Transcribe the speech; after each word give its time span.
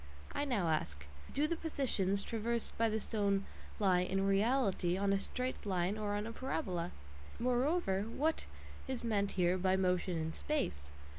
I 0.33 0.45
now 0.45 0.67
ask: 0.67 1.05
Do 1.31 1.45
the 1.45 1.55
"positions" 1.55 2.23
traversed 2.23 2.75
by 2.75 2.89
the 2.89 2.99
stone 2.99 3.45
lie 3.77 3.99
"in 3.99 4.25
reality" 4.25 4.97
on 4.97 5.13
a 5.13 5.19
straight 5.19 5.63
line 5.63 5.95
or 5.95 6.15
on 6.15 6.25
a 6.25 6.31
parabola? 6.31 6.89
Moreover, 7.37 8.05
what 8.09 8.45
is 8.87 9.03
meant 9.03 9.33
here 9.33 9.59
by 9.59 9.75
motion 9.75 10.17
"in 10.17 10.33
space" 10.33 10.89